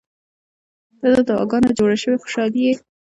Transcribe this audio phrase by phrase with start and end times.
[0.99, 2.73] •ته د دعاګانو نه جوړه شوې خوشالي یې.